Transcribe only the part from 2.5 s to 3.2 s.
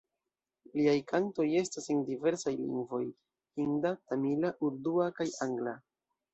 lingvoj: